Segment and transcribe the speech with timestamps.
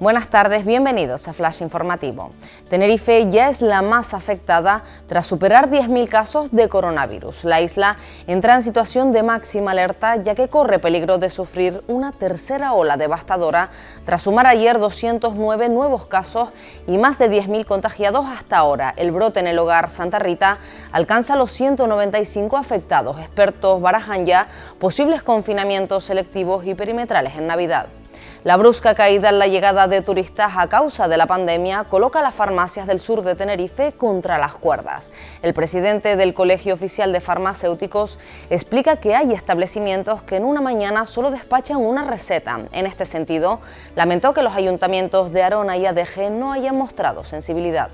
[0.00, 2.30] Buenas tardes, bienvenidos a Flash Informativo.
[2.70, 7.44] Tenerife ya es la más afectada tras superar 10.000 casos de coronavirus.
[7.44, 12.12] La isla entra en situación de máxima alerta ya que corre peligro de sufrir una
[12.12, 13.68] tercera ola devastadora
[14.06, 16.48] tras sumar ayer 209 nuevos casos
[16.86, 18.94] y más de 10.000 contagiados hasta ahora.
[18.96, 20.56] El brote en el hogar Santa Rita
[20.92, 23.20] alcanza los 195 afectados.
[23.20, 24.48] Expertos barajan ya
[24.78, 27.99] posibles confinamientos selectivos y perimetrales en Navidad.
[28.42, 32.22] La brusca caída en la llegada de turistas a causa de la pandemia coloca a
[32.22, 35.12] las farmacias del sur de Tenerife contra las cuerdas.
[35.42, 41.04] El presidente del Colegio Oficial de Farmacéuticos explica que hay establecimientos que en una mañana
[41.04, 42.60] solo despachan una receta.
[42.72, 43.60] En este sentido,
[43.94, 47.90] lamentó que los ayuntamientos de Arona y ADG no hayan mostrado sensibilidad.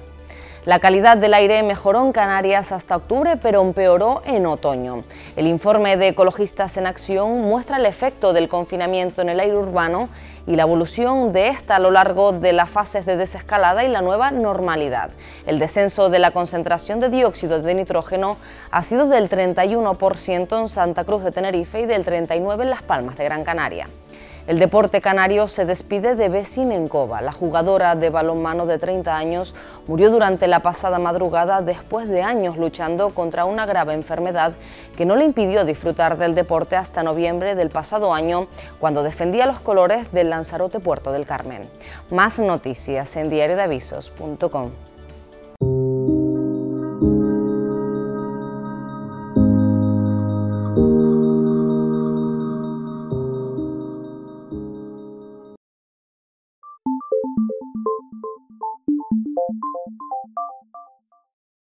[0.67, 5.05] La calidad del aire mejoró en Canarias hasta octubre, pero empeoró en otoño.
[5.37, 10.09] El informe de Ecologistas en Acción muestra el efecto del confinamiento en el aire urbano
[10.45, 14.03] y la evolución de esta a lo largo de las fases de desescalada y la
[14.03, 15.11] nueva normalidad.
[15.47, 18.37] El descenso de la concentración de dióxido de nitrógeno
[18.73, 23.17] ha sido del 31% en Santa Cruz de Tenerife y del 39% en Las Palmas
[23.17, 23.89] de Gran Canaria.
[24.47, 27.21] El deporte canario se despide de Bessin Encova.
[27.21, 29.57] La jugadora de balonmano de 30 años
[29.89, 34.53] murió durante la pasada madrugada después de años luchando contra una grave enfermedad
[34.97, 38.47] que no le impidió disfrutar del deporte hasta noviembre del pasado año,
[38.79, 41.63] cuando defendía los colores del Lanzarote Puerto del Carmen.
[42.11, 44.71] Más noticias en diariodeavisos.com.